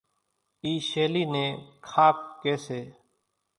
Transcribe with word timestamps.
اِي 0.63 0.71
شيلي 0.89 1.23
نين 1.33 1.51
کاڪ 1.87 2.17
ڪي 2.41 2.53
سي 2.65 2.81